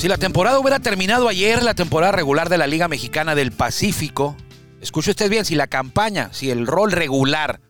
[0.00, 4.34] Si la temporada hubiera terminado ayer, la temporada regular de la Liga Mexicana del Pacífico,
[4.80, 7.60] escuche usted bien, si la campaña, si el rol regular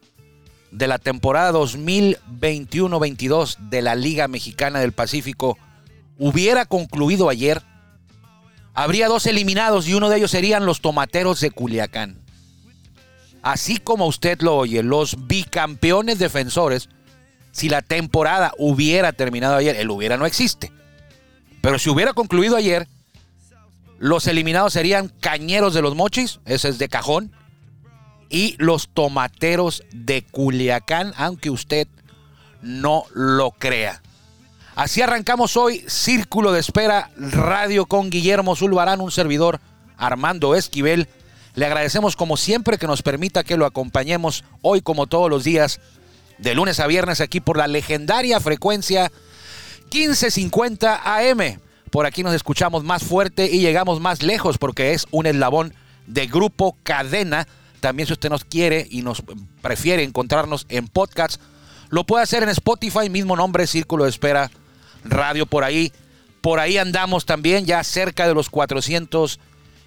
[0.71, 5.59] de la temporada 2021-22 de la Liga Mexicana del Pacífico
[6.19, 7.63] hubiera concluido ayer,
[8.75, 12.21] habría dos eliminados y uno de ellos serían los Tomateros de Culiacán.
[13.43, 16.91] Así como usted lo oye, los bicampeones defensores,
[17.51, 20.71] si la temporada hubiera terminado ayer, el hubiera no existe.
[21.61, 22.89] Pero si hubiera concluido ayer,
[23.99, 27.33] los eliminados serían Cañeros de los Mochis, ese es de cajón,
[28.31, 31.87] y los Tomateros de Culiacán, aunque usted
[32.63, 34.01] no lo crea.
[34.75, 39.61] Así arrancamos hoy Círculo de Espera Radio con Guillermo Zulbarán, un servidor
[39.99, 41.09] Armando Esquivel.
[41.55, 45.81] Le agradecemos como siempre que nos permita que lo acompañemos hoy como todos los días,
[46.39, 49.13] de lunes a viernes aquí por la legendaria frecuencia
[49.93, 51.61] 1550 AM.
[51.91, 55.75] Por aquí nos escuchamos más fuerte y llegamos más lejos porque es un eslabón
[56.07, 57.49] de grupo cadena.
[57.81, 59.23] También si usted nos quiere y nos
[59.61, 61.41] prefiere encontrarnos en podcast,
[61.89, 64.51] lo puede hacer en Spotify, mismo nombre, Círculo de Espera
[65.05, 65.93] Radio por ahí.
[66.41, 69.41] Por ahí andamos también ya cerca de los 400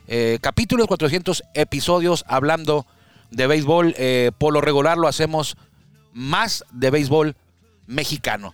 [0.08, 2.86] eh, capítulos, 400 episodios hablando
[3.32, 3.96] de béisbol.
[3.98, 5.56] Eh, por lo regular lo hacemos
[6.12, 7.36] más de béisbol
[7.88, 8.54] mexicano.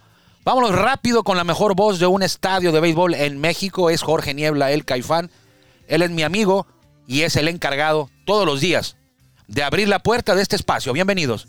[0.50, 3.92] Vámonos rápido con la mejor voz de un estadio de béisbol en México.
[3.92, 5.30] Es Jorge Niebla, el Caifán.
[5.88, 6.66] Él es mi amigo
[7.06, 8.98] y es el encargado todos los días
[9.48, 10.92] de abrir la puerta de este espacio.
[10.92, 11.48] Bienvenidos.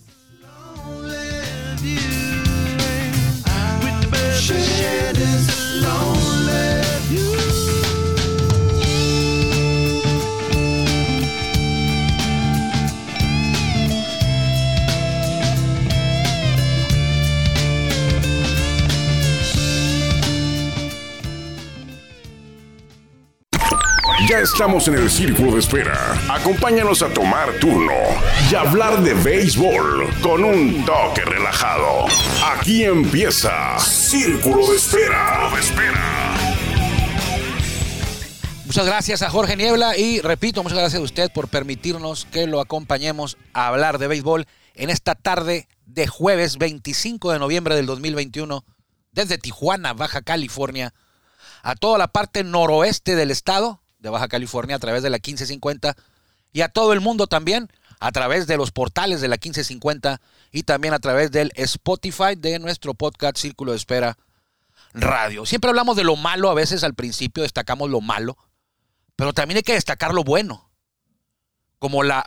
[24.31, 26.17] Ya estamos en el círculo de espera.
[26.33, 27.97] Acompáñanos a tomar turno
[28.49, 32.07] y hablar de béisbol con un toque relajado.
[32.55, 35.51] Aquí empieza Círculo de Espera.
[38.67, 42.61] Muchas gracias a Jorge Niebla y repito, muchas gracias a usted por permitirnos que lo
[42.61, 48.65] acompañemos a hablar de béisbol en esta tarde de jueves 25 de noviembre del 2021
[49.11, 50.95] desde Tijuana, Baja California,
[51.65, 55.97] a toda la parte noroeste del estado de Baja California a través de la 1550
[56.53, 60.21] y a todo el mundo también a través de los portales de la 1550
[60.53, 64.17] y también a través del Spotify de nuestro podcast Círculo de Espera
[64.95, 65.45] Radio.
[65.47, 68.37] Siempre hablamos de lo malo, a veces al principio destacamos lo malo,
[69.17, 70.71] pero también hay que destacar lo bueno,
[71.79, 72.25] como la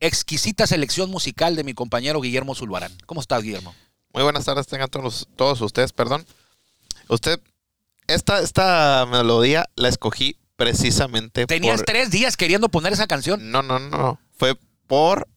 [0.00, 2.96] exquisita selección musical de mi compañero Guillermo Zulbarán.
[3.04, 3.74] ¿Cómo estás, Guillermo?
[4.14, 6.26] Muy buenas tardes, tengan todos, todos ustedes, perdón.
[7.08, 7.40] Usted,
[8.06, 11.86] esta, esta melodía la escogí precisamente Tenías por...
[11.86, 13.50] tres días queriendo poner esa canción.
[13.50, 14.20] No, no, no.
[14.36, 14.58] Fue
[14.88, 15.28] por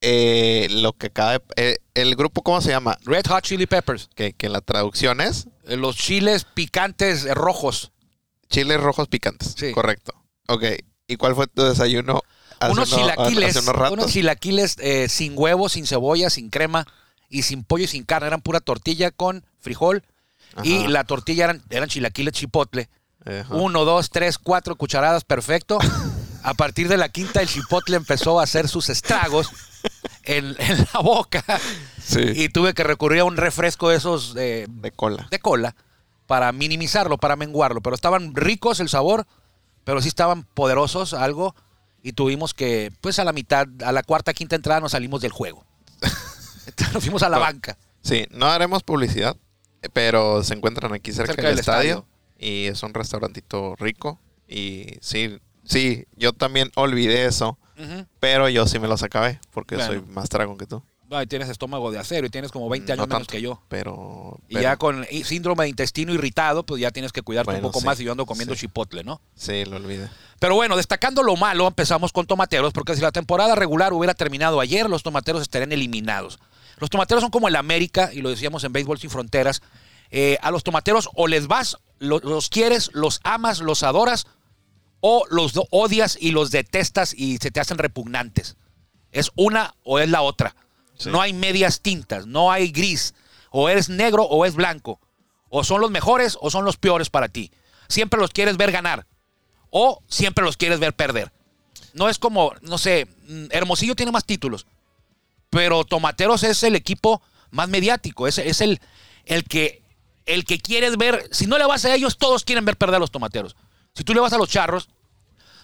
[0.00, 1.42] eh, lo que acaba de...
[1.56, 2.96] eh, el grupo, ¿cómo se llama?
[3.04, 4.08] Red Hot Chili Peppers.
[4.14, 7.92] Que, que la traducción es eh, Los chiles picantes rojos.
[8.48, 9.54] chiles rojos picantes.
[9.56, 9.72] Sí.
[9.72, 10.12] Correcto.
[10.48, 10.64] Ok.
[11.06, 12.22] ¿Y cuál fue tu desayuno?
[12.58, 16.86] hace unos uno- chilaquiles, hace unos chilaquiles eh, sin huevo, sin cebolla, sin crema
[17.28, 18.28] y sin pollo y sin carne.
[18.28, 20.02] Eran pura tortilla con frijol
[20.62, 22.88] y la tortilla eran, eran chilaquiles chipotle.
[23.26, 23.54] Ajá.
[23.54, 25.78] Uno, dos, tres, cuatro cucharadas, perfecto.
[26.42, 29.48] A partir de la quinta, el chipotle empezó a hacer sus estragos
[30.24, 31.42] en, en la boca
[32.02, 32.20] Sí.
[32.34, 35.26] y tuve que recurrir a un refresco de esos eh, de cola.
[35.30, 35.74] de cola
[36.26, 37.80] para minimizarlo, para menguarlo.
[37.80, 39.26] Pero estaban ricos el sabor,
[39.84, 41.54] pero sí estaban poderosos algo
[42.02, 45.32] y tuvimos que, pues a la mitad, a la cuarta, quinta entrada nos salimos del
[45.32, 45.64] juego.
[46.66, 47.42] Entonces nos fuimos a la No.
[47.42, 47.78] banca.
[48.02, 49.34] Sí, no haremos publicidad,
[49.94, 52.06] pero se encuentran aquí cerca, Cerca del, del estadio,
[52.38, 58.06] y es un restaurantito rico y sí, sí, yo también olvidé eso, Ujú.
[58.20, 59.94] pero yo sí me los acabé porque Claro.
[59.94, 60.82] soy más dragón que tú.
[61.10, 63.62] Ay, tienes estómago de acero y tienes como 20 años No menos tanto, que yo.
[63.68, 67.58] Pero, Y pero- ya con síndrome de intestino irritado, pues ya tienes que cuidarte Bueno,
[67.68, 68.62] un poco sí, más y yo ando comiendo sí.
[68.62, 69.20] chipotle, ¿no?
[69.36, 70.08] sí, lo olvidé.
[70.40, 74.58] Pero bueno, destacando lo malo, empezamos con Tomateros, porque si la temporada regular hubiera terminado
[74.60, 76.40] ayer, los Tomateros estarían eliminados.
[76.78, 79.62] Los Tomateros son como el América, y lo decíamos en Béisbol Sin Fronteras.
[80.16, 84.28] Eh, a los Tomateros o les vas, lo- los quieres, los amas, los adoras,
[85.00, 88.56] o los odias y los detestas y se te hacen repugnantes.
[89.10, 90.54] Es una o es la otra.
[90.96, 91.10] Sí.
[91.10, 93.14] No hay medias tintas, no hay gris.
[93.50, 95.00] O eres negro o es blanco.
[95.48, 97.50] O son los mejores o son los peores para ti.
[97.88, 99.06] Siempre los quieres ver ganar.
[99.70, 101.32] O siempre los quieres ver perder.
[101.92, 104.66] No es como, no sé, mm, Hermosillo tiene más títulos.
[105.50, 107.20] Pero Tomateros es el equipo
[107.50, 108.26] más mediático.
[108.28, 108.80] Es, es el,
[109.26, 109.82] el que
[110.26, 113.00] el que quieres ver, si no le vas a ellos, todos quieren ver perder a
[113.00, 113.56] los tomateros.
[113.94, 114.88] Si tú le vas a los charros,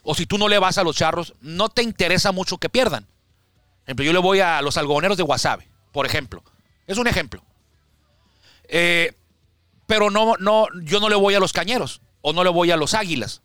[0.03, 3.05] o si tú no le vas a los charros, no te interesa mucho que pierdan.
[3.05, 6.43] Por ejemplo, yo le voy a los algodoneros de Wasabe, por ejemplo.
[6.87, 7.43] Es un ejemplo.
[8.69, 9.15] Eh,
[9.87, 12.77] pero no, no, yo no le voy a los cañeros o no le voy a
[12.77, 13.43] los águilas.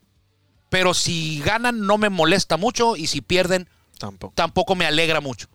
[0.69, 4.33] Pero si ganan no me molesta mucho y si pierden Tampoco.
[4.35, 5.47] tampoco me alegra mucho.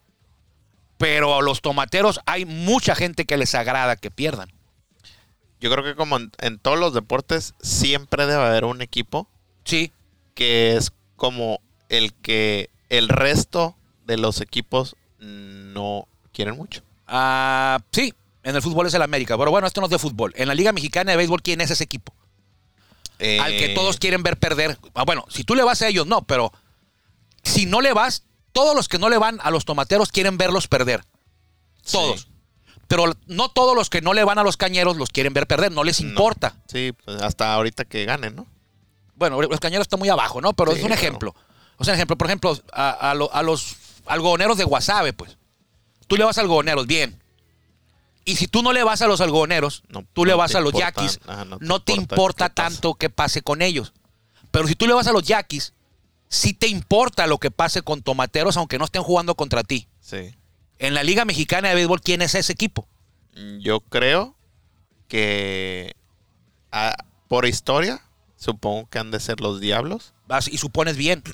[0.98, 4.52] Pero a los tomateros hay mucha gente que les agrada que pierdan.
[5.60, 9.28] Yo creo que como en, en todos los deportes, siempre debe haber un equipo
[9.64, 9.92] Sí,
[10.34, 13.76] que es como el que el resto
[14.06, 16.82] de los equipos no quieren mucho.
[17.06, 19.36] Ah, sí, en el fútbol es el América.
[19.36, 20.32] Pero bueno, esto no es de fútbol.
[20.36, 22.14] En la Liga Mexicana de Béisbol, ¿quién es ese equipo?
[23.18, 24.78] Al que Eh, todos quieren ver perder.
[24.94, 26.52] Ah, bueno, si tú le vas a ellos, no, pero
[27.42, 30.68] si no le vas, todos los que no le van a los tomateros quieren verlos
[30.68, 31.04] perder.
[31.90, 32.22] Todos.
[32.22, 32.26] Sí.
[32.90, 35.70] Pero no todos los que no le van a los cañeros los quieren ver perder,
[35.70, 36.08] no les No.
[36.08, 36.56] importa.
[36.66, 38.48] Sí, pues hasta ahorita que ganen, ¿no?
[39.14, 40.54] Bueno, los cañeros están muy abajo, ¿no?
[40.54, 41.32] Pero Sí, es un ejemplo.
[41.76, 43.76] O sea, ejemplo, por ejemplo, a, a lo- a los
[44.06, 45.38] algodoneros de Guasave, pues.
[46.08, 47.22] Tú le vas a algodoneros, bien.
[48.24, 50.60] Y si tú no le vas a los algodoneros, No- tú le no vas a
[50.60, 53.92] los importa- yaquis, no no, te importa tanto que pase con ellos.
[54.50, 55.74] Pero si tú le vas a los yaquis,
[56.28, 59.86] sí te importa lo que pase con tomateros, aunque no estén jugando contra ti.
[60.00, 60.34] Sí.
[60.80, 62.88] En la Liga Mexicana de Béisbol, ¿quién es ese equipo?
[63.60, 64.34] Yo creo
[65.08, 65.94] que
[67.28, 68.00] por historia,
[68.36, 70.14] supongo que han de ser los diablos.
[70.26, 71.22] Vas y supones bien.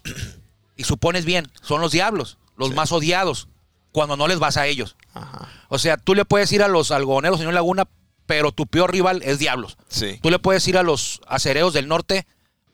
[0.78, 1.50] Y supones bien.
[1.62, 2.75] Son los diablos, los Sí.
[2.75, 3.48] más odiados,
[3.93, 4.94] cuando no les vas a ellos.
[5.14, 5.48] Ajá.
[5.70, 7.88] O sea, tú le puedes ir a los algodoneros, señor Laguna,
[8.26, 9.78] pero tu peor rival es Diablos.
[9.88, 10.19] Sí.
[10.22, 12.26] Tú le puedes ir a los acereos del norte,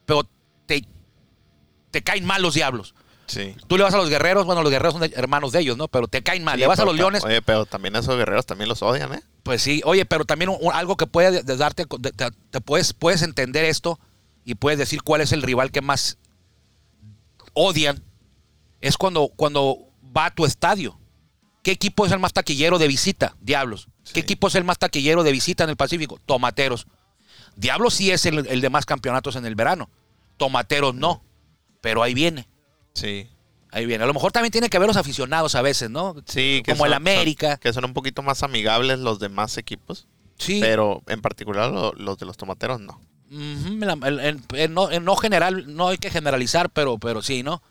[0.05, 0.29] pero
[0.67, 0.85] te,
[1.93, 2.97] te caen mal los Diablos.
[3.27, 3.57] Sí.
[3.67, 5.89] Tú le vas a los guerreros, bueno, los guerreros son hermanos de ellos, ¿no?
[5.89, 6.59] Pero te caen mal.
[6.59, 9.23] le vas a los leones, Oye, pero también esos guerreros también los odian, ¿eh?
[9.43, 9.81] pues sí.
[9.85, 12.13] Oye, pero también un- un- algo que puede de- de darte, te,
[12.51, 13.99] te puedes, puedes entender esto
[14.45, 16.19] y puedes decir cuál es el rival que más
[17.55, 18.03] odian.
[18.81, 19.79] Es cuando, cuando
[20.17, 20.99] va a tu estadio.
[21.63, 23.37] ¿Qué equipo es el más taquillero de visita?
[23.41, 23.89] Diablos.
[24.13, 26.19] ¿Qué equipo es el más taquillero de visita en el Pacífico?
[26.27, 26.87] Tomateros.
[27.55, 29.89] Diablos sí es el, el de más campeonatos en el verano.
[30.39, 31.23] Tomateros no.
[31.81, 32.49] Pero ahí viene.
[32.95, 33.29] Sí.
[33.71, 34.05] Ahí viene.
[34.05, 36.15] A lo mejor también tiene que ver los aficionados a veces, ¿no?
[36.27, 37.53] Sí, que Como el América.
[37.53, 40.07] son- que son un poquito más amigables los demás equipos.
[40.37, 40.59] Sí.
[40.61, 43.01] Pero en particular lo- los de los tomateros no.
[43.31, 47.63] El- el- el no, no general, no hay que generalizar, pero, pero sí, ¿no?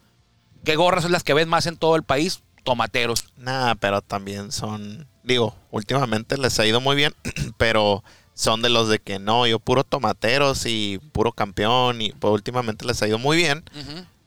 [0.64, 2.42] ¿Qué gorras son las que ves más en todo el país?
[2.64, 3.26] Tomateros.
[3.38, 5.08] Nada, pero también son.
[5.24, 7.14] Digo, últimamente les ha ido muy bien,
[7.58, 12.02] pero son de los de que no, yo puro tomateros y puro campeón.
[12.02, 13.64] Y pues últimamente les ha ido muy bien.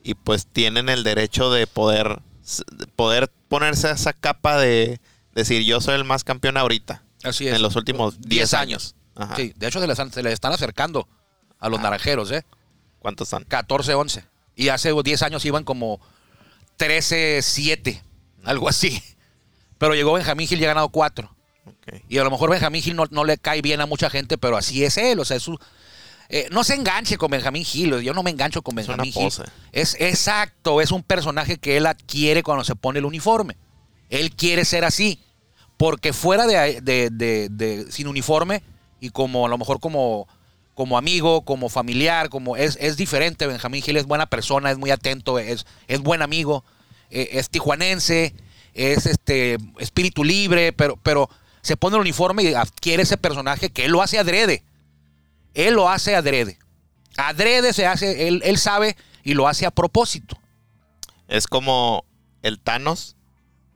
[0.04, 2.20] Y pues tienen el derecho de poder,
[2.72, 5.00] de poder ponerse esa capa de
[5.34, 7.02] decir yo soy el más campeón ahorita.
[7.24, 7.56] Así es.
[7.56, 8.94] En los últimos 10 10 años.
[9.16, 9.34] Ajá.
[9.34, 11.08] Sí, de hecho se les, están- se les están acercando
[11.58, 12.44] a los naranjeros, ¿eh?
[12.98, 13.44] ¿Cuántos están?
[13.44, 14.24] 14, 11.
[14.56, 16.00] Y hace 10 años iban como
[16.76, 18.02] 13, 7,
[18.44, 19.02] algo así.
[19.78, 21.34] Pero llegó Benjamín Gil y ha ganado 4.
[21.66, 22.02] Ok.
[22.08, 24.56] Y a lo mejor Benjamín Gil no, no le cae bien a mucha gente, pero
[24.56, 25.18] así es él.
[25.20, 25.58] O sea, es su-
[26.28, 28.00] eh, no se enganche con Benjamín Gil.
[28.00, 29.22] Yo no me engancho con Es una Benjamín Gil.
[29.72, 33.56] Es exacto, es un personaje que él adquiere cuando se pone el uniforme.
[34.10, 35.20] Él quiere ser así.
[35.76, 38.62] Porque fuera de, de- de- de- sin uniforme
[39.00, 40.28] y como a lo mejor como,
[40.74, 43.46] como amigo, como familiar, como es, es diferente.
[43.46, 46.64] Benjamín Gil es buena persona, es muy atento, es, es buen amigo,
[47.10, 48.34] eh, es tijuanense,
[48.72, 51.28] es este espíritu libre, pero, pero
[51.60, 54.62] se pone el uniforme y adquiere ese personaje que él lo hace adrede.
[55.54, 56.58] Él lo hace adrede.
[57.16, 60.36] Adrede se hace, él, él sabe y lo hace a propósito.
[61.28, 62.04] Es como
[62.42, 63.16] el Thanos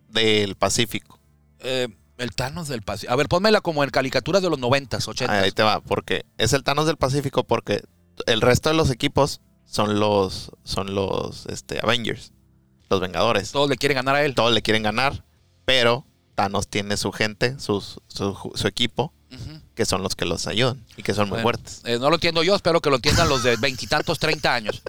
[0.09, 1.19] del Pacífico.
[1.61, 3.13] Eh, el Thanos del Pacífico.
[3.13, 5.29] A ver, pónmela como en caricaturas de los 90s, 80s.
[5.31, 7.83] Ahí te va, porque es el Thanos del Pacífico porque
[8.27, 12.33] el resto de los equipos son los son los este, Avengers,
[12.91, 13.53] los Vengadores.
[13.53, 14.35] Todos le quieren ganar a él.
[14.35, 15.25] Todos le quieren ganar,
[15.65, 16.05] pero
[16.35, 19.13] Thanos tiene su gente, sus- su, su equipo.
[19.79, 21.83] Que son los que los ayudan y que son muy Bueno, fuertes.
[21.85, 24.83] eh, no lo entiendo yo, espero que lo entiendan los de veintitantos, treinta años.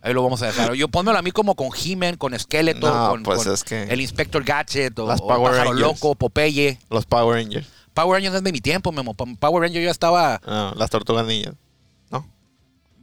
[0.00, 0.74] Ahí lo vamos a dejar.
[0.74, 3.82] Yo pónmelo a mí como con He-Man, con Skeletor, No, con, pues con es que-
[3.82, 5.80] el Inspector Gadget o, Las o Power Pájaro Rangers.
[5.80, 6.78] Loco, Popeye.
[6.88, 9.14] Los Power Rangers, Power Rangers no es de mi tiempo, Memo.
[9.14, 10.40] Power Ranger yo ya estaba...
[10.46, 11.54] no, las Tortugas Ninjas.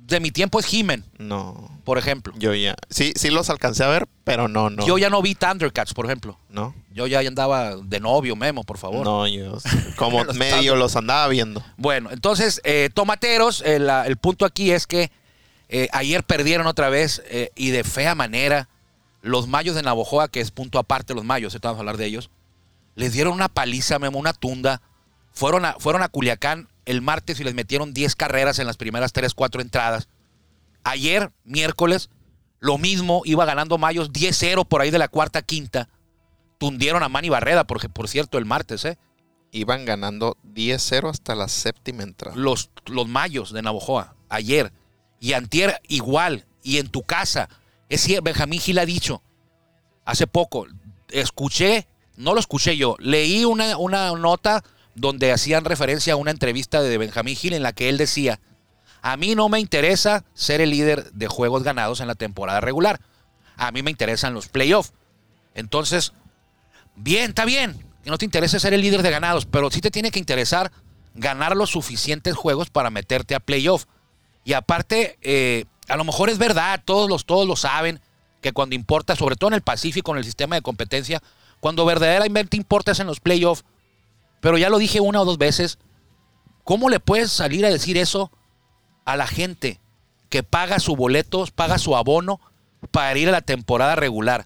[0.08, 2.32] De mi tiempo es He-Man, no, por ejemplo.
[2.38, 5.34] yo ya, sí, sí los alcancé a ver, pero no, no, Yo ya no vi
[5.34, 6.38] Thundercats, por ejemplo.
[6.50, 9.04] no, Yo ya andaba de novio, Memo, por favor.
[9.04, 9.58] no, yo
[9.98, 11.64] como Los medio los andaba viendo.
[11.78, 15.10] Bueno, entonces, eh, tomateros, eh, la- el punto aquí es que
[15.70, 17.24] eh, ayer perdieron otra vez
[17.56, 18.70] y de fea manera.
[19.24, 22.30] Los mayos de Navojoa, que es punto aparte, los mayos, vamos a hablar de ellos,
[22.94, 24.82] les dieron una paliza, Memo, una tunda.
[25.34, 29.14] Fueron a, fueron a Culiacán el martes y les metieron 10 carreras en las primeras
[29.14, 30.08] 3, 4 entradas.
[30.84, 32.10] Ayer, miércoles,
[32.60, 35.90] lo mismo, iba ganando Mayos 10-0 por ahí de la cuarta, quinta.
[36.58, 38.98] Tundieron a Manny Barreda, porque, por cierto, el martes, ¿eh?
[39.52, 42.36] Iban ganando 10-0 hasta la séptima entrada.
[42.36, 44.72] Los, los Mayos de Navojoa, ayer.
[45.20, 46.46] Y Antier igual.
[46.62, 47.50] Y en tu casa.
[47.90, 49.22] Es cierto, Benjamín Gil ha dicho,
[50.06, 50.66] hace poco,
[51.10, 51.88] escuché,
[52.18, 54.64] no lo escuché yo, leí una, una nota
[54.96, 58.40] donde hacían referencia a una entrevista de Benjamín Gil en la que él decía,
[59.02, 63.00] a mí no me interesa ser el líder de juegos ganados en la temporada regular,
[63.58, 64.94] a mí me interesan los playoffs.
[65.54, 66.14] Entonces,
[66.96, 69.92] bien, está bien, que no te interese ser el líder de ganados, pero sí te
[69.92, 70.72] tiene que interesar
[71.14, 73.86] ganar los suficientes juegos para meterte a playoff.
[74.44, 78.00] Y aparte, eh, a lo mejor es verdad, todos, los, todos lo saben,
[78.42, 81.22] que cuando importa, sobre todo en el Pacífico, en el sistema de competencia,
[81.60, 83.64] cuando verdaderamente importa es en los playoffs.
[84.46, 85.80] Pero ya lo dije una o dos veces,
[86.64, 88.30] ¿cómo le puedes salir a decir eso
[89.04, 89.80] a la gente
[90.30, 92.40] que paga su boleto, paga su abono
[92.92, 94.46] para ir a la temporada regular?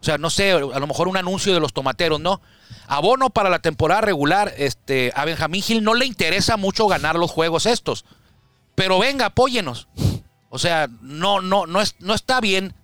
[0.00, 2.40] O sea, no sé, a lo mejor un anuncio de los tomateros, ¿no?
[2.86, 7.32] Abono para la temporada regular, este, a Benjamín Gil no le interesa mucho ganar los
[7.32, 8.04] juegos estos.
[8.76, 9.88] Pero venga, apóyenos.
[10.50, 12.74] O sea, no, no, no, es, no está bien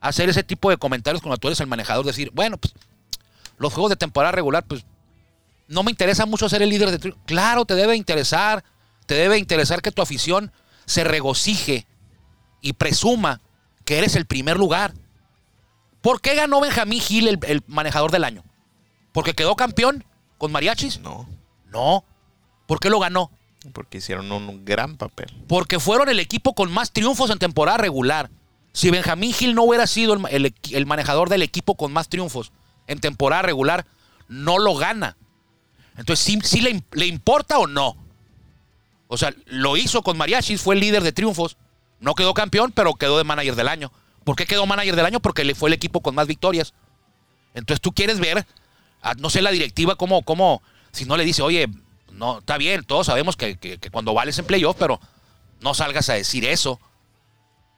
[0.00, 2.72] hacer ese tipo de comentarios cuando tú eres el manejador, decir, bueno, pues
[3.56, 4.84] los juegos de temporada regular, pues
[5.68, 7.14] no me interesa mucho ser el líder de...
[7.26, 8.64] Claro, te debe interesar,
[9.06, 10.50] te debe interesar que tu afición
[10.86, 11.86] se regocije
[12.60, 13.40] y presuma
[13.84, 14.94] que eres el primer lugar.
[16.00, 18.42] ¿Por qué ganó Benjamín Gil el, el manejador del año?
[19.12, 20.04] ¿Porque quedó campeón
[20.38, 21.00] con mariachis?
[21.00, 21.28] No,
[21.70, 22.04] No.
[22.66, 23.30] ¿Por qué lo ganó?
[23.72, 25.26] porque hicieron un gran papel.
[25.46, 28.30] Porque fueron el equipo con más triunfos en temporada regular.
[28.72, 32.52] Si Benjamín Gil no hubiera sido el, el- el manejador del equipo con más triunfos
[32.86, 33.84] en temporada regular,
[34.28, 35.16] no lo gana.
[35.98, 37.96] Entonces, ¿sí, sí le, le importa o no?
[39.08, 41.56] O sea, lo hizo con Mariachis, fue el líder de triunfos.
[42.00, 43.92] No quedó campeón, pero quedó de manager del año.
[44.24, 45.20] ¿Por qué quedó manager del año?
[45.20, 46.74] Porque fue el equipo con más victorias.
[47.54, 48.46] Entonces tú quieres ver,
[49.18, 50.62] no sé, la directiva, cómo, cómo,
[50.92, 51.68] si no le dice, oye,
[52.12, 55.00] no, está bien, todos sabemos que, que- cuando vales en playoff, pero
[55.60, 56.78] no salgas a decir eso.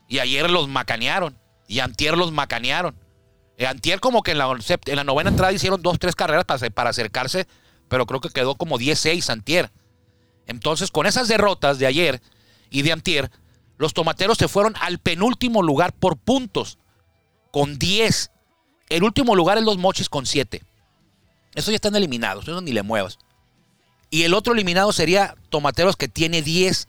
[0.09, 2.97] Y ayer los macanearon, y antier los macanearon.
[3.57, 4.51] Eh, antier como que en la,
[4.87, 7.47] en la novena entrada hicieron dos, tres carreras para, para acercarse,
[7.91, 9.71] pero creo que quedó como 10-6 antier.
[10.47, 12.23] Entonces, con esas derrotas de ayer
[12.71, 13.31] y de antier,
[13.77, 16.79] los tomateros se fueron al penúltimo lugar por puntos,
[17.51, 18.31] con 10.
[18.89, 20.63] El último lugar es los mochis con 7.
[21.57, 23.19] Esos ya están eliminados, eso ni le muevas.
[24.09, 26.87] Y el otro eliminado sería Tomateros que tiene 10.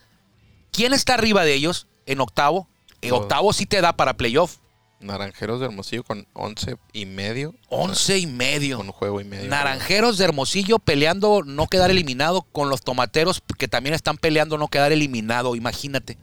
[0.72, 2.68] ¿Quién está arriba de ellos en octavo?
[3.02, 3.24] En Todos.
[3.24, 4.58] octavo sí te da para playoff.
[5.02, 7.56] Naranjeros de Hermosillo con 11 y medio.
[7.70, 8.78] 11 y medio.
[8.78, 9.50] Con un juego y medio.
[9.50, 14.68] Naranjeros de Hermosillo peleando no quedar eliminado con los tomateros que también están peleando no
[14.68, 15.56] quedar eliminado.
[15.56, 16.18] Imagínate.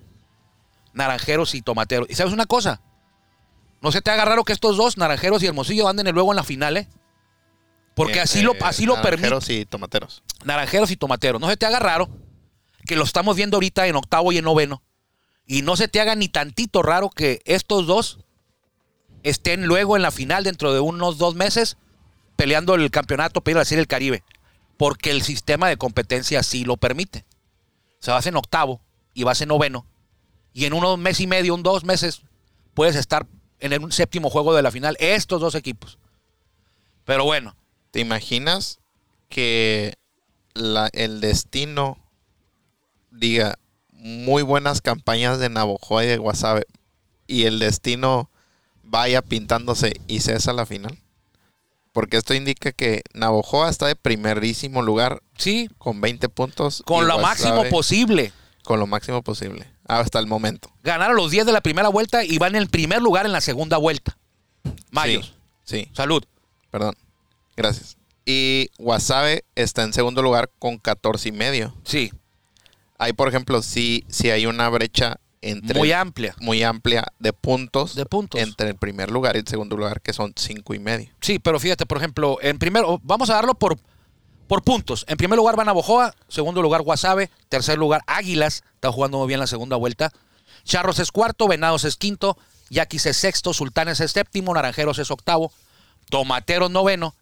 [0.92, 2.08] Naranjeros y tomateros.
[2.08, 2.80] ¿Y sabes una cosa?
[3.80, 6.44] No se te haga raro que estos dos, Naranjeros y Hermosillo, anden luego en la
[6.44, 6.88] final, ¿eh?
[7.94, 9.23] Porque así lo, eh, así lo permite.
[9.23, 10.23] Naranjeros y tomateros.
[10.44, 11.40] Naranjeros y tomateros.
[11.40, 12.08] No se te haga raro
[12.87, 14.82] que lo estamos viendo ahorita en octavo y en noveno.
[15.47, 18.18] Y no se te haga ni tantito raro que estos dos
[19.22, 21.76] estén luego en la final dentro de unos dos meses
[22.37, 24.22] peleando el campeonato a la Serie del Caribe.
[24.76, 27.25] Porque el sistema de competencia así lo permite.
[27.98, 28.80] Se vas en octavo
[29.12, 29.87] y vas en noveno.
[30.52, 32.22] Y en unos mes y medio, un dos meses,
[32.75, 33.26] puedes estar
[33.58, 34.96] en el séptimo juego de la final.
[35.00, 35.98] Estos dos equipos.
[37.04, 37.56] Pero bueno,
[37.90, 38.80] ¿Te imaginas
[39.28, 39.94] que
[40.54, 41.98] el destino
[43.10, 43.58] diga
[43.90, 46.66] muy buenas campañas de Navojoa y de Guasave
[47.26, 48.30] y el destino
[48.88, 50.99] vaya pintándose y cesa la final?
[51.92, 56.83] Porque esto indica que Navojoa está de primerísimo lugar sí, con 20 puntos.
[56.87, 58.33] con lo máximo Guasave posible.
[58.62, 59.66] Con lo máximo posible.
[59.87, 60.71] Hasta el momento.
[60.83, 63.40] ganaron los 10 de la primera vuelta y van en el primer lugar en la
[63.40, 64.18] segunda vuelta.
[64.90, 65.35] Mayos.
[65.64, 66.23] Sí, sí, Salud.
[66.71, 66.95] perdón.
[67.57, 67.97] Gracias.
[68.26, 71.75] Y Guasave está en segundo lugar con 14 y medio.
[71.85, 72.12] Sí,
[72.99, 76.35] Hay, por ejemplo, si, si hay una brecha entre muy amplia.
[76.40, 78.40] muy amplia de puntos, De puntos.
[78.40, 81.11] entre el primer lugar y el segundo lugar, que son cinco y medio.
[81.21, 83.78] Sí, pero fíjate, por ejemplo, en primero, vamos a darlo por,
[84.49, 85.04] por puntos.
[85.09, 89.28] En primer lugar van a Bojoa, segundo lugar Guasave, tercer lugar Águilas, está jugando muy
[89.28, 90.12] bien la segunda vuelta.
[90.64, 92.37] Charros es cuarto, Venados es quinto,
[92.71, 95.52] Yaquis es sexto, Sultanes es séptimo, Naranjeros es octavo,
[96.11, 97.14] Tomateros noveno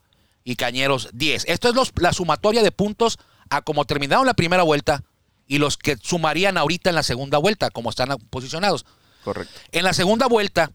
[0.45, 1.45] y Cañeros diez.
[1.49, 3.19] Esto es los- la sumatoria de puntos
[3.51, 5.03] a como terminaron la primera vuelta
[5.47, 8.85] y los que sumarían ahorita en la segunda vuelta, como están posicionados.
[9.25, 9.59] Correcto.
[9.73, 10.73] En la segunda vuelta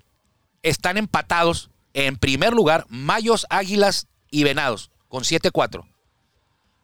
[0.64, 5.86] están empatados en primer lugar Mayos, Águilas y Venados con 7-4.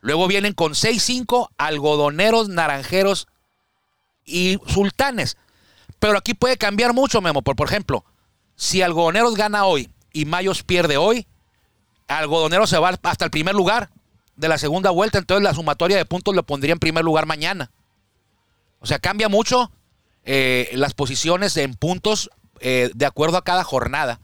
[0.01, 3.27] Luego vienen con 6-5 algodoneros, naranjeros
[4.25, 5.37] y sultanes.
[5.99, 7.41] Pero aquí puede cambiar mucho, Memo.
[7.41, 8.05] Por, por ejemplo,
[8.55, 11.25] si algodoneros gana hoy y Mayos pierde hoy,
[12.07, 13.89] algodoneros se va hasta el primer lugar
[14.37, 15.17] de la segunda vuelta.
[15.17, 17.71] Entonces la sumatoria de puntos lo pondría en primer lugar mañana.
[18.79, 19.71] O sea, cambia mucho
[20.23, 22.29] eh, las posiciones en puntos
[22.59, 24.19] eh, de acuerdo a cada jornada.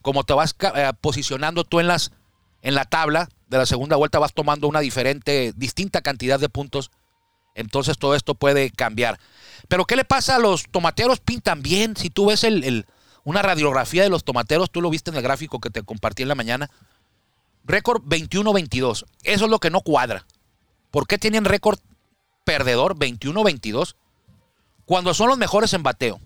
[0.00, 2.12] Como te vas eh, posicionando tú en, las,
[2.62, 6.90] en la tabla de la segunda vuelta, vas tomando una diferente, distinta cantidad de puntos.
[7.54, 9.18] Entonces todo esto puede cambiar.
[9.66, 11.18] Pero ¿qué le pasa a los tomateros?
[11.18, 11.96] Pintan bien.
[11.96, 12.86] Si tú ves el,
[13.24, 16.28] una radiografía de los tomateros, tú lo viste en el gráfico que te compartí en
[16.28, 16.70] la mañana.
[17.68, 19.04] Récord 21-22.
[19.22, 20.26] Eso es lo que no cuadra.
[20.90, 21.78] ¿Por qué tienen récord
[22.44, 23.94] perdedor 21-22
[24.86, 26.18] cuando son los mejores en bateo?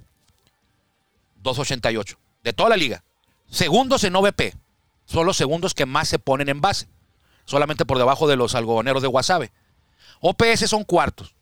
[1.42, 3.02] 2.88 de toda la liga.
[3.50, 4.54] Segundos en OVP.
[5.04, 6.88] Son los segundos que más se ponen en base.
[7.44, 9.52] Solamente por debajo de los algodoneros de Guasave.
[10.20, 11.34] OPS son cuartos.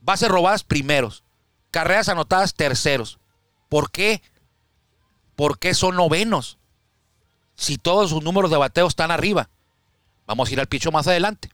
[0.00, 1.22] Bases robadas primeros.
[1.70, 3.20] Carreras anotadas terceros.
[3.68, 4.22] ¿Por qué?
[5.36, 6.58] ¿Por qué son novenos?
[7.56, 9.48] Si todos sus números de bateo están arriba.
[10.26, 11.50] Vamos a ir al picho más adelante.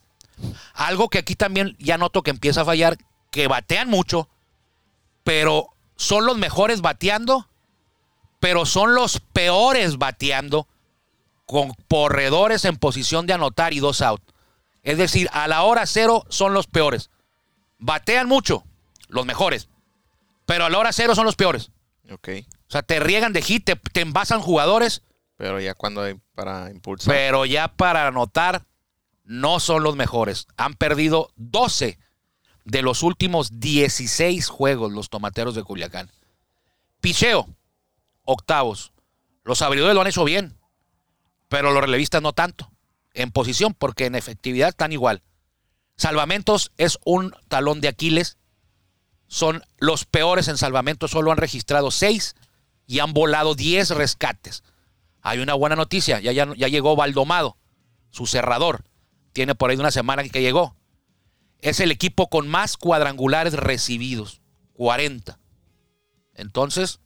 [0.74, 2.96] Algo que aquí también ya noto que empieza a fallar,
[3.30, 4.28] que batean mucho,
[5.24, 7.48] pero son los mejores bateando,
[8.38, 10.66] pero son los peores bateando
[11.46, 14.22] con corredores en posición de anotar y dos out.
[14.82, 17.10] Es decir, a la hora cero son los peores.
[17.78, 18.64] Batean mucho,
[19.08, 19.68] los mejores,
[20.46, 21.70] pero a la hora cero son los peores.
[22.10, 22.28] Ok.
[22.68, 25.02] O sea, te riegan de hit, te, te envasan jugadores,
[25.40, 27.14] Pero ya cuando hay para impulsar.
[27.14, 28.66] pero ya para anotar
[29.24, 30.46] no son los mejores.
[30.58, 31.98] Han perdido 12
[32.66, 36.10] de los últimos 16 juegos los tomateros de Culiacán.
[37.00, 37.48] Picheo,
[38.24, 38.92] octavos.
[39.42, 40.58] Los abridores lo han hecho bien,
[41.48, 42.70] pero los relevistas no tanto.
[43.14, 45.22] En posición, porque en efectividad están igual.
[45.96, 48.36] Salvamentos es un talón de Aquiles.
[49.26, 52.36] Son los peores en salvamentos, solo han registrado 6
[52.86, 54.64] y han volado 10 rescates.
[55.22, 57.56] Hay una buena noticia, ya, ya, ya llegó Baldomado,
[58.10, 58.84] su cerrador.
[59.32, 60.76] Tiene por ahí una semana que llegó.
[61.60, 64.40] Es el equipo con más cuadrangulares recibidos,
[64.74, 65.38] 40.
[66.34, 67.00] Entonces,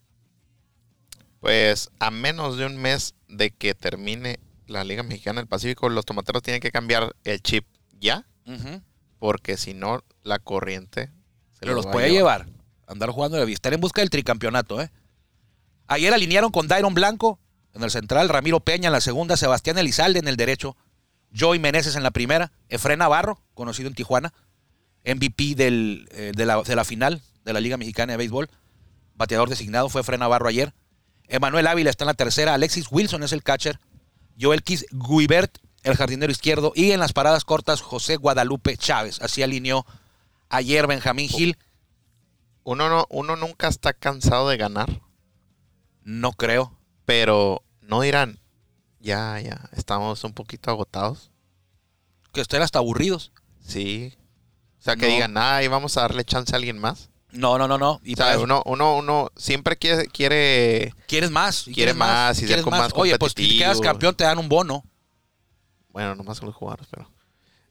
[1.41, 6.07] Pues a menos de un mes de que termine la Liga Mexicana del Pacífico, los
[6.07, 7.67] tomateros tienen que cambiar el chip
[8.01, 8.27] ya,
[9.19, 11.11] porque si no, la corriente
[11.53, 12.47] se pero los va a puede llevar.
[12.87, 14.91] Andar jugando de Estar en busca del tricampeonato, ¿eh?
[15.87, 17.39] Ayer alinearon con Dairon Blanco
[17.75, 20.77] en el central, Ramiro Peña en la segunda, Sebastián Elizalde en el derecho,
[21.37, 24.33] Joey Meneses en la primera, Efren Navarro, conocido en Tijuana,
[25.05, 28.49] MVP del, eh, de, la, de la final de la Liga Mexicana de Béisbol,
[29.15, 30.73] bateador designado fue Efren Navarro ayer.
[31.27, 33.81] Emanuel Ávila está en la tercera, Alexis Wilson es el catcher,
[34.41, 39.21] Joel Kiss Guibert, el jardinero izquierdo, y en las paradas cortas José Guadalupe Chávez.
[39.21, 39.85] Así alineó
[40.49, 41.59] ayer Benjamín Gil.
[42.63, 45.03] Uno, no, uno nunca está cansado de ganar,
[46.03, 46.73] No creo.
[47.05, 48.39] Pero no dirán,
[49.01, 51.31] ya, ya, estamos un poquito agotados.
[52.33, 53.33] Que estén hasta aburridos.
[53.65, 54.15] Sí.
[54.81, 55.13] O sea, que No.
[55.13, 57.11] digan, ay, vamos a darle chance a alguien más.
[57.31, 58.01] No, no, no, no.
[58.05, 61.63] Y O sea, uno, uno, uno siempre quiere, quiere, ¿Quieres más?
[61.63, 64.39] y quiere quieres más y ser con más Oye, pues si quedas campeón te dan
[64.39, 64.85] un bono
[65.95, 67.09] bueno, nomás con los jugadores, pero...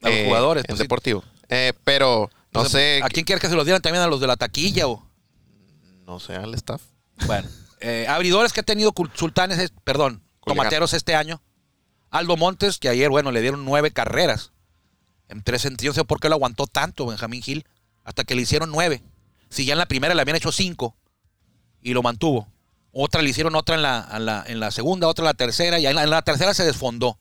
[0.02, 0.64] a los eh, jugadores.
[0.64, 0.84] En pues sí.
[0.86, 1.24] deportivo.
[1.50, 4.22] Eh, pero, no Entonces, sé, ¿A quién quieres que se los dieran también a los
[4.22, 4.88] de la taquilla?
[4.88, 5.06] O?
[6.06, 6.82] no sé, al staff.
[7.28, 7.50] Bueno,
[7.84, 10.58] eh, abridores que ha tenido Sultanes, es- perdón, Culiacán.
[10.64, 11.42] tomateros este año.
[12.10, 14.52] Aldo Montes, que ayer, bueno, le dieron nueve carreras.
[15.30, 17.66] En tres sentidos, no sé por qué lo aguantó tanto Benjamín Gil,
[18.04, 19.02] hasta que le hicieron nueve.
[19.50, 20.96] Si ya en la primera le habían hecho cinco
[21.82, 22.48] y lo mantuvo.
[22.92, 25.80] Otra le hicieron otra en la, en la, en la segunda, otra en la tercera,
[25.80, 27.18] y en la, en la tercera se desfondó.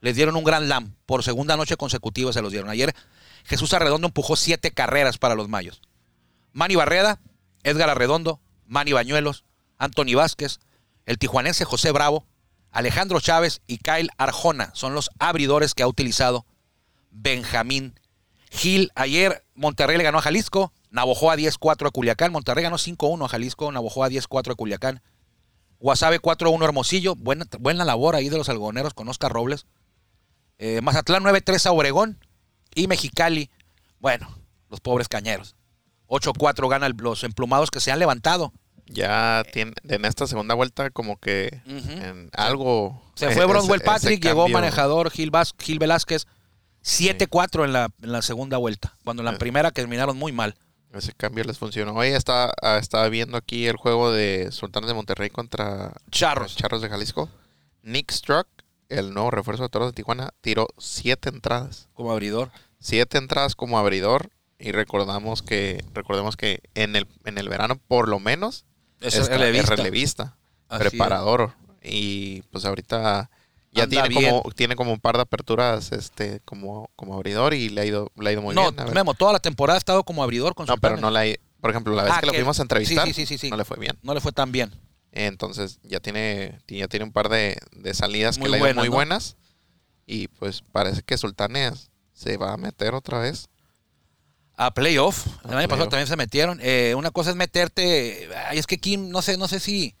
[0.00, 0.94] Les dieron un gran lam.
[1.06, 2.70] Por segunda noche consecutiva se los dieron.
[2.70, 2.94] Ayer
[3.44, 5.82] Jesús Arredondo empujó siete carreras para los Mayos.
[6.52, 7.20] Manny Barreda,
[7.64, 9.44] Edgar Arredondo, Manny Bañuelos,
[9.80, 10.60] Anthony Vázquez,
[11.06, 12.26] el tijuanense José Bravo,
[12.70, 16.46] Alejandro Chávez y Kyle Arjona son los abridores que ha utilizado
[17.10, 17.98] Benjamín
[18.50, 18.92] Gil.
[18.94, 23.72] Ayer Monterrey le ganó a Jalisco, Navojoa 10-4 a Culiacán, Monterrey ganó 5-1 a Jalisco,
[23.72, 25.02] Navojoa 10-4 a Culiacán,
[25.80, 29.66] Guasave 4-1 Hermosillo, buena, buena labor ahí de los algodoneros con Oscar Robles.
[30.58, 32.18] Eh, Mazatlán 9-3 a Obregón
[32.74, 33.50] y Mexicali,
[33.98, 34.28] bueno,
[34.68, 35.56] los pobres cañeros.
[36.08, 38.52] 8-4 ganan los emplumados que se han levantado.
[38.92, 43.00] Ya tiene, en esta segunda vuelta como que en algo...
[43.14, 46.26] Se eh, fue Bronwell Patrick, llegó manejador Gil, Vaz- Gil Velázquez.
[46.82, 49.38] 7-4 en, la, en la segunda vuelta, cuando en la Eh.
[49.38, 50.56] primera terminaron muy mal.
[50.92, 51.94] Ese cambio les funcionó.
[51.94, 56.56] Hoy estaba, ah, estaba viendo aquí el juego de Sultanes de Monterrey contra Charros.
[56.56, 57.28] Charros de Jalisco.
[57.82, 58.48] Nick Struck
[58.88, 61.88] el nuevo refuerzo de Toros de Tijuana, tiró siete entradas.
[61.94, 62.50] Como abridor.
[62.80, 64.30] Siete entradas como abridor.
[64.58, 68.64] Y recordamos que, recordemos que en el, en el verano, por lo menos,
[69.00, 69.76] Es, es relevista.
[69.76, 70.36] relevista,
[70.68, 71.52] Así preparador.
[71.82, 73.30] Y pues ahorita
[73.72, 74.30] ya Anda tiene bien.
[74.38, 78.10] como, tiene como un par de aperturas este, como, como abridor y le ha ido,
[78.16, 78.84] le ha ido muy No, bien.
[78.86, 78.94] ver.
[78.94, 81.24] Memo, toda la temporada ha estado como abridor con No, pero no la
[81.60, 83.50] por ejemplo, la vez Ah, que lo fuimos a entrevistar, sí, sí, sí, sí.
[83.50, 83.98] no le fue bien.
[84.02, 84.72] No le fue tan bien.
[85.12, 88.64] Entonces ya tiene, ya tiene un par de, de salidas Muy que le ha ido
[88.66, 88.94] buenas, muy ¿no?
[88.94, 89.36] buenas.
[90.06, 93.48] Y pues parece que Sultanes se va a meter otra vez.
[94.62, 95.26] A playoff.
[95.48, 96.58] El año pasado también se metieron.
[96.60, 98.28] Eh, una cosa es meterte.
[98.46, 99.94] Ay, es que Kim, no sé, no sé si.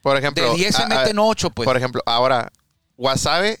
[0.00, 1.66] Por ejemplo, De 10 se meten 8, pues.
[1.66, 2.50] por ejemplo, ahora
[2.96, 3.60] Wasabe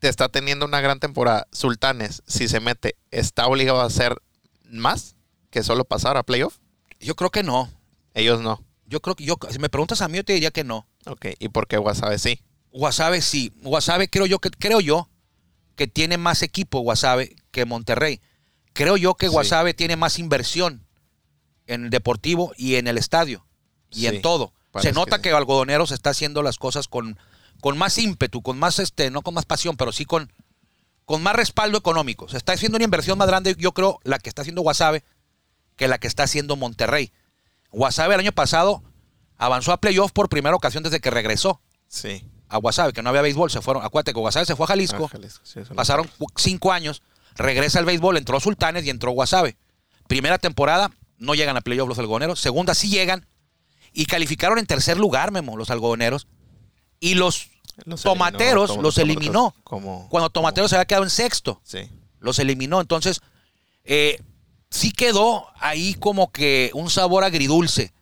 [0.00, 1.46] te está teniendo una gran temporada.
[1.52, 4.20] Sultanes, si se mete, está obligado a hacer
[4.64, 5.14] más
[5.50, 6.56] que solo pasar a playoff.
[6.98, 7.70] Yo creo que no.
[8.12, 8.60] Ellos no.
[8.86, 10.84] Yo creo que yo, si me preguntas a mí, yo te diría que no.
[11.06, 12.42] Ok, ¿y por qué Wasabe sí?
[12.72, 13.52] Wasabe sí.
[13.62, 15.08] Wasabe creo yo que creo yo
[15.76, 18.20] que tiene más equipo Wasabe que Monterrey.
[18.74, 19.34] Creo yo que Sí.
[19.34, 20.84] Wasabe tiene más inversión
[21.66, 23.46] en el deportivo y en el estadio
[23.90, 24.52] y Sí, en todo.
[24.82, 25.34] Se nota que que.
[25.34, 27.18] Algodoneros está haciendo las cosas con,
[27.60, 30.30] con más ímpetu, con más este, no con más pasión, pero sí con,
[31.06, 32.28] con más respaldo económico.
[32.28, 35.02] Se está haciendo una inversión más grande, yo creo, la que está haciendo Wasabe
[35.76, 37.12] que la que está haciendo Monterrey.
[37.70, 38.82] Wasabe el año pasado
[39.36, 42.24] avanzó a playoff por primera ocasión desde que regresó Sí.
[42.48, 45.10] a Guasave, que no había béisbol, se fueron, acuérdate que Guasave se fue a Jalisco,
[45.12, 47.02] Ah, sí, pasaron cinco años,
[47.34, 49.56] regresa al béisbol, entró Sultanes y entró Guasave.
[50.06, 53.26] Primera temporada, no llegan a playoff los algodoneros, segunda sí llegan,
[53.92, 56.26] y calificaron en tercer lugar, Memo, los algodoneros,
[57.00, 57.48] y los
[57.84, 61.88] Los tomateros eliminó, los eliminó, Como, cuando Tomateros se había quedado en sexto, Sí.
[62.20, 63.20] los eliminó, entonces
[63.84, 64.20] eh,
[64.70, 67.92] sí quedó ahí como que un sabor agridulce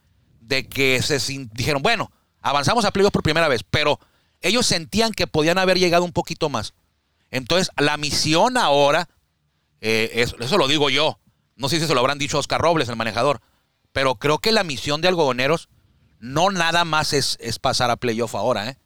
[0.41, 1.19] de que se
[1.55, 3.99] dijeron, bueno, avanzamos a playoffs por primera vez, pero
[4.41, 6.75] ellos sentían que podían haber llegado un poquito más.
[7.31, 9.09] Entonces, la misión ahora,
[9.83, 11.19] eh, es- eso lo digo yo,
[11.57, 13.43] no sé si se lo habrán dicho Oscar Robles, el manejador,
[13.93, 15.69] pero creo que la misión de algodoneros
[16.19, 18.71] no nada más es, es pasar a playoff ahora.
[18.71, 18.79] ¿eh?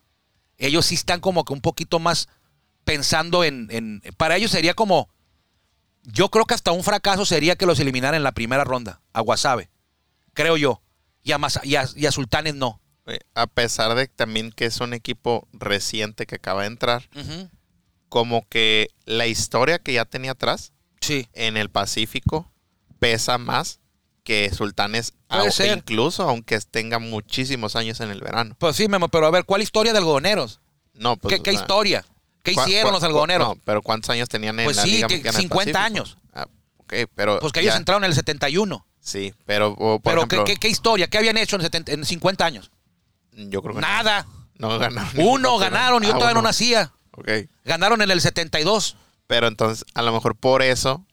[0.59, 2.29] Ellos sí están como que un poquito más
[2.85, 5.09] pensando en, en- Para ellos sería como...
[6.03, 9.21] Yo creo que hasta un fracaso sería que los eliminaran en la primera ronda, a
[9.21, 9.71] Guasave.
[10.35, 10.81] Creo yo.
[11.25, 12.81] Y a, y a- y a Sultanes no.
[13.07, 17.09] Eh, A pesar de también que es un equipo reciente que acaba de entrar,
[18.09, 20.73] como que la historia que ya tenía atrás
[21.07, 21.29] Sí.
[21.33, 22.51] en el Pacífico
[22.99, 23.81] pesa más
[24.25, 25.79] que Sultanes, Puede ser.
[25.79, 28.57] incluso aunque tenga muchísimos años en el verano.
[28.59, 30.61] Pues sí, Memo, pero a ver, ¿cuál historia de algodoneros?
[30.95, 32.05] No, pues, ¿Qué, qué o sea, historia?
[32.42, 33.49] ¿Qué ¿cuá- hicieron los algodoneros?
[33.49, 35.85] No, pero ¿cuántos años tenían en Pues la sí, Liga que Mexicana del 50 Pacífico?
[36.01, 36.19] años.
[36.33, 36.47] Ah,
[36.79, 38.87] ok, pero Pues que ellos entraron en el 71.
[39.01, 41.07] Sí, pero o, por Pero ejemplo, ¿qué, qué, qué historia?
[41.09, 42.71] ¿Qué habían hecho en, 70 en 50 años?
[43.33, 43.87] yo creo que no.
[43.87, 44.27] Nada.
[44.59, 45.12] no, ganaron.
[45.25, 46.19] Uno ganaron y yo campeonato.
[46.19, 46.92] todavía Ah, no nacía.
[47.12, 47.29] Ok.
[47.64, 48.97] Ganaron en el 72.
[49.27, 51.05] Pero entonces, a lo mejor por eso,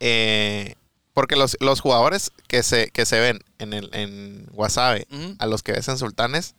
[0.00, 0.74] eh,
[1.12, 5.06] porque los, los jugadores que se, que se ven en, el, en Wasabe,
[5.38, 6.54] a los que ves en Sultanes,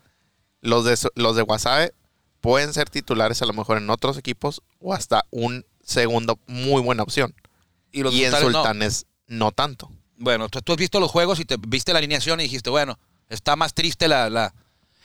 [0.62, 1.94] los de, los de Wasabe
[2.42, 7.04] pueden ser titulares a lo mejor en otros equipos o hasta un segundo muy buena
[7.04, 7.34] opción.
[7.92, 8.60] Y los y en Sultanes no.
[8.64, 9.92] Sultanes no tanto.
[10.18, 12.98] Bueno, tú, tú has visto los juegos y te viste la alineación y dijiste, bueno,
[13.30, 14.30] está más triste la...
[14.30, 14.54] la-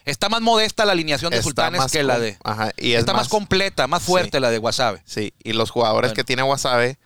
[0.04, 2.38] está más modesta la alineación de Está Sultanes que la de...
[2.44, 4.40] Ajá, y es está más, completa, más fuerte Sí.
[4.40, 5.02] la de Wasabe.
[5.04, 6.16] Sí, y los jugadores Bueno.
[6.16, 6.98] que tiene Wasabe,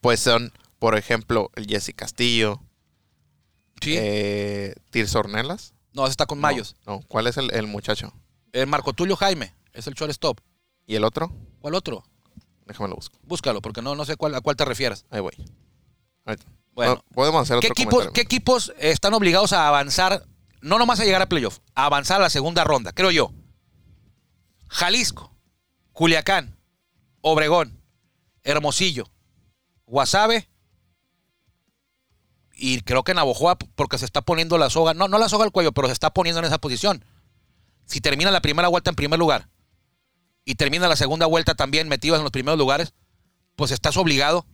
[0.00, 2.60] pues son, por ejemplo, el Jesse Castillo,
[3.80, 3.94] Sí.
[3.96, 5.72] eh, Tirso Ornelas.
[5.92, 6.76] no, ese está con Mayos.
[6.86, 8.12] No, ¿cuál es el, el muchacho?
[8.52, 10.40] El Marco Tulio Jaime es el shortstop.
[10.86, 11.32] ¿Y el otro?
[11.60, 12.04] ¿Cuál otro?
[12.66, 13.18] Déjame lo busco.
[13.22, 15.04] Búscalo, porque no, no sé cuál, a cuál te refieres.
[15.10, 15.32] Ahí voy.
[16.74, 18.08] Bueno, Po- podemos hacer ¿qué otro equipos.
[18.12, 20.24] ¿qué equipos están obligados a avanzar,
[20.60, 22.92] no nomás a llegar a playoff, a avanzar a la segunda ronda?
[22.92, 23.32] Creo yo.
[24.68, 25.34] Jalisco,
[25.92, 26.58] Culiacán,
[27.20, 27.82] Obregón,
[28.42, 29.10] Hermosillo,
[29.86, 30.48] Guasave
[32.52, 35.52] y creo que Navojoa porque se está poniendo la soga, no, no la soga al
[35.52, 37.04] cuello, pero se está poniendo en esa posición.
[37.86, 39.48] Si termina la primera vuelta en primer lugar
[40.44, 42.94] y termina la segunda vuelta también metidos en los primeros lugares,
[43.56, 44.46] pues estás obligado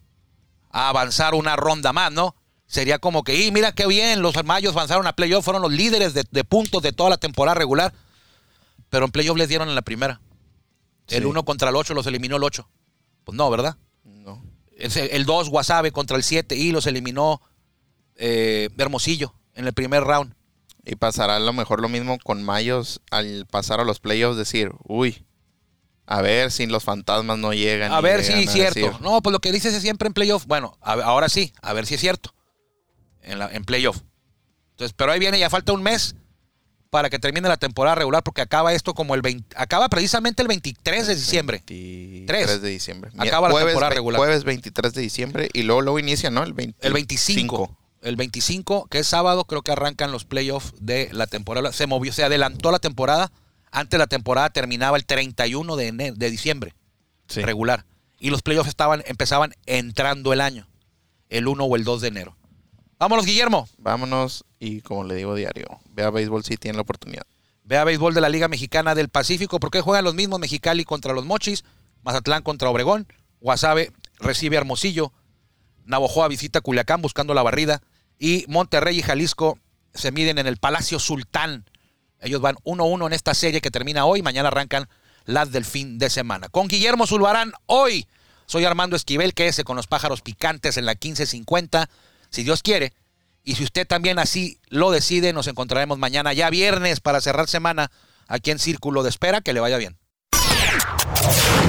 [0.71, 2.37] a avanzar una ronda más, ¿no?
[2.75, 6.13] Sería como que, y mira qué bien, los mayos avanzaron a playoff, fueron los líderes
[6.13, 7.95] de, de puntos de toda la temporada regular,
[8.91, 10.21] pero en playoff les dieron en la primera.
[11.07, 11.29] El Sí.
[11.29, 12.69] 1 contra el 8 los eliminó el 8.
[13.23, 13.77] Pues no, ¿verdad?
[14.03, 14.43] No.
[14.77, 17.41] El 2 Guasave contra el 7 y los eliminó
[18.17, 20.35] eh, Hermosillo en el primer round.
[20.85, 24.73] Y pasará a lo mejor lo mismo con Mayos al pasar a los playoffs, decir,
[24.83, 25.25] uy,
[26.07, 27.93] a ver si los fantasmas no llegan.
[27.93, 28.81] A ver si es cierto.
[28.81, 30.45] decir, No, pues lo que dices es siempre en playoff.
[30.47, 32.35] Bueno, a- ahora sí, a ver si es cierto.
[33.25, 34.01] En, la, en playoff.
[34.73, 36.17] Entonces, pero ahí viene, ya falta un mes
[36.91, 40.49] para que termine la temporada regular, porque acaba esto como el 20, acaba precisamente el
[40.49, 41.63] 23 de diciembre.
[41.67, 43.11] 23 de diciembre.
[43.19, 44.19] Acaba la temporada regular.
[44.19, 46.43] Jueves 23 de diciembre y luego, luego inicia, ¿no?
[46.45, 46.87] El, 25.
[46.87, 47.77] el 25.
[48.03, 51.73] El 25, que es sábado, creo que arrancan los playoffs de la temporada.
[51.73, 53.33] Se movió, se adelantó la temporada.
[53.73, 56.75] Antes la temporada terminaba el 31 de, de diciembre,
[57.27, 57.41] Sí.
[57.43, 57.87] regular.
[58.21, 60.69] Y los playoffs estaban, empezaban entrando el año,
[61.29, 62.37] el 1 o el 2 de enero.
[62.99, 63.69] Vámonos, Guillermo.
[63.79, 67.25] Vámonos y como le digo diario, vea béisbol si tiene la oportunidad.
[67.65, 69.59] Ve a béisbol de la Liga Mexicana del Pacífico.
[69.59, 71.65] ¿Por qué juegan los mismos Mexicali contra los Mochis?
[72.03, 73.07] Mazatlán contra Obregón.
[73.41, 75.13] Guasave recibe a Hermosillo.
[75.85, 77.83] Navojoa visita Culiacán buscando la barrida.
[78.19, 79.59] Y Monterrey y Jalisco
[79.95, 81.65] se miden en el Palacio Sultán.
[82.21, 84.23] Ellos van 1-1 en esta serie que termina hoy.
[84.23, 84.89] Mañana arrancan
[85.25, 86.49] las del fin de semana.
[86.49, 88.07] Con Guillermo Zulbarán hoy.
[88.47, 91.89] Soy Armando Esquivel, que con los pájaros picantes en la 1550.
[92.35, 92.93] Si Dios quiere.
[93.45, 97.93] Y si usted también así lo decide, nos encontraremos mañana ya viernes para cerrar semana
[98.27, 99.41] aquí en Círculo de Espera.
[99.41, 99.97] Que le vaya bien.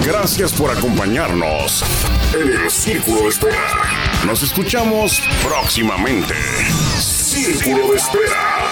[0.04, 1.84] Gracias por acompañarnos
[2.34, 4.24] en el Círculo de Espera.
[4.26, 6.34] Nos escuchamos próximamente.
[6.98, 8.65] Círculo de Espera.